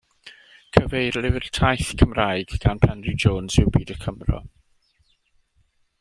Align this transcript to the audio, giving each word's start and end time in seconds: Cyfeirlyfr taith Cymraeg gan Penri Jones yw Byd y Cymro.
Cyfeirlyfr 0.75 1.49
taith 1.57 1.91
Cymraeg 2.01 2.55
gan 2.63 2.81
Penri 2.85 3.13
Jones 3.25 3.61
yw 3.65 3.73
Byd 3.77 3.93
y 3.97 4.01
Cymro. 4.07 4.41